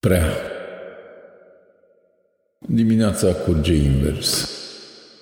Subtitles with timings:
[0.00, 0.26] Prea.
[2.58, 4.50] Dimineața curge invers,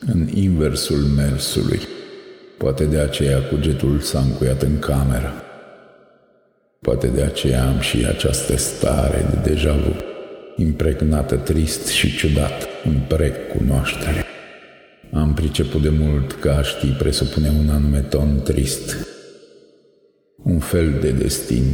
[0.06, 1.80] în inversul mersului.
[2.58, 5.32] Poate de aceea cugetul s-a încuiat în cameră.
[6.80, 9.96] Poate de aceea am și această stare de deja vu,
[10.56, 14.24] impregnată trist și ciudat, împrec cunoaștere.
[15.12, 18.96] Am priceput de mult că aș ști presupune un anume ton trist,
[20.36, 21.64] un fel de destin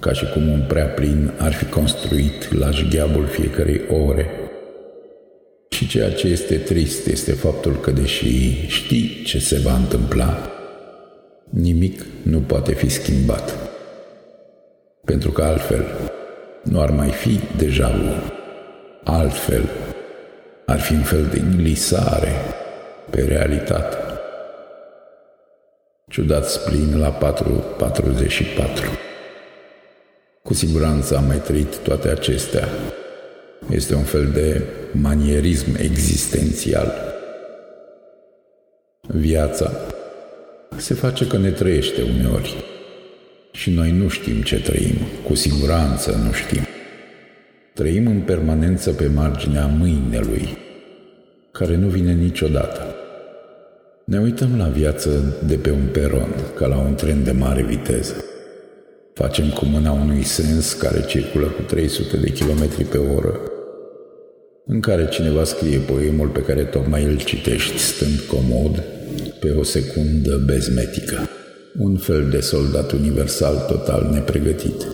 [0.00, 4.26] ca și cum un prea plin ar fi construit la jgheabul fiecărei ore.
[5.68, 10.50] Și ceea ce este trist este faptul că, deși știi ce se va întâmpla,
[11.50, 13.58] nimic nu poate fi schimbat.
[15.04, 15.84] Pentru că altfel
[16.62, 18.32] nu ar mai fi deja vu.
[19.04, 19.68] Altfel
[20.66, 22.32] ar fi un fel de glisare
[23.10, 23.96] pe realitate.
[26.08, 29.09] Ciudat splin la 4.44.
[30.42, 32.68] Cu siguranță am mai trăit toate acestea.
[33.70, 36.92] Este un fel de manierism existențial.
[39.08, 39.70] Viața
[40.76, 42.64] se face că ne trăiește uneori
[43.52, 44.94] și noi nu știm ce trăim,
[45.26, 46.62] cu siguranță nu știm.
[47.74, 50.58] Trăim în permanență pe marginea mâinelui,
[51.52, 52.94] care nu vine niciodată.
[54.04, 58.24] Ne uităm la viață de pe un peron, ca la un tren de mare viteză.
[59.14, 63.40] Facem cu mâna unui sens care circulă cu 300 de km pe oră,
[64.66, 68.82] în care cineva scrie poemul pe care tocmai îl citești stând comod
[69.40, 71.28] pe o secundă bezmetică.
[71.78, 74.86] Un fel de soldat universal total nepregătit.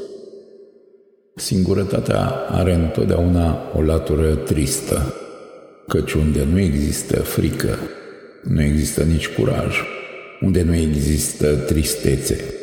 [1.34, 5.14] Singurătatea are întotdeauna o latură tristă,
[5.88, 7.78] căci unde nu există frică,
[8.42, 9.76] nu există nici curaj,
[10.40, 12.54] unde nu există tristețe,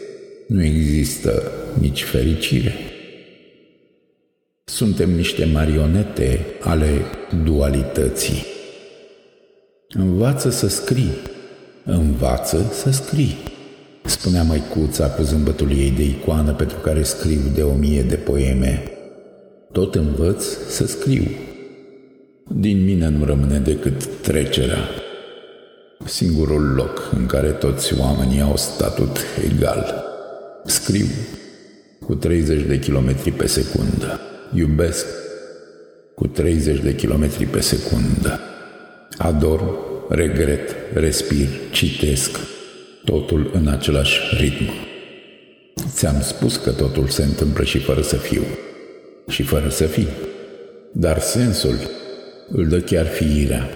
[0.47, 2.73] nu există nici fericire.
[4.65, 7.01] Suntem niște marionete ale
[7.43, 8.45] dualității.
[9.89, 11.13] Învață să scrii,
[11.85, 13.35] învață să scrii,
[14.03, 18.83] spunea măicuța cu zâmbătul ei de icoană pentru care scriu de o mie de poeme.
[19.71, 21.23] Tot învăț să scriu.
[22.47, 24.89] Din mine nu rămâne decât trecerea,
[26.05, 29.17] singurul loc în care toți oamenii au statut
[29.51, 30.12] egal.
[30.65, 31.05] Scriu
[32.05, 34.19] cu 30 de kilometri pe secundă.
[34.53, 35.05] Iubesc
[36.15, 38.39] cu 30 de kilometri pe secundă.
[39.17, 39.77] Ador,
[40.09, 42.37] regret, respir, citesc,
[43.05, 44.71] totul în același ritm.
[45.87, 48.43] Ți-am spus că totul se întâmplă și fără să fiu,
[49.27, 50.09] și fără să fii.
[50.91, 51.75] Dar sensul
[52.49, 53.69] îl dă chiar fiirea,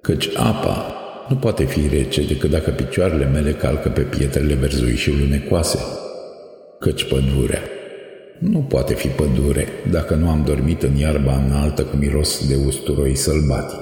[0.00, 5.10] căci apa nu poate fi rece decât dacă picioarele mele calcă pe pietrele verzui și
[5.10, 5.78] lunecoase,
[6.78, 7.62] căci pădurea
[8.38, 13.14] nu poate fi pădure dacă nu am dormit în iarba înaltă cu miros de usturoi
[13.14, 13.78] sălbatic.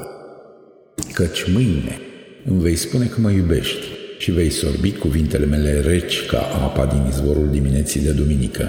[1.12, 1.98] Căci mâine
[2.44, 3.86] îmi vei spune că mă iubești
[4.18, 8.68] și vei sorbi cuvintele mele reci ca apa din izvorul dimineții de duminică.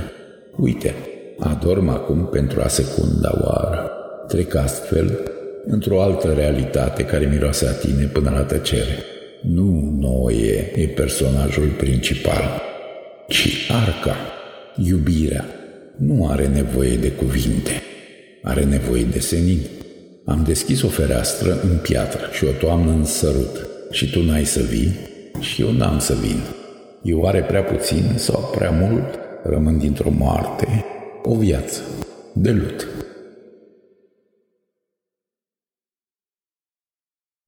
[0.57, 0.95] Uite,
[1.39, 3.91] adorm acum pentru a secunda oară.
[4.27, 5.32] Trec astfel
[5.65, 9.03] într-o altă realitate care miroase a tine până la tăcere.
[9.41, 12.61] Nu Noe e personajul principal,
[13.27, 14.15] ci arca,
[14.87, 15.45] iubirea.
[15.97, 17.81] Nu are nevoie de cuvinte,
[18.41, 19.59] are nevoie de senin.
[20.25, 24.61] Am deschis o fereastră în piatră și o toamnă în sărut și tu n-ai să
[24.61, 24.91] vii
[25.39, 26.39] și eu n-am să vin.
[27.03, 30.85] Eu oare prea puțin sau prea mult rămân dintr-o moarte,
[31.23, 31.81] o viață
[32.33, 32.87] de lut.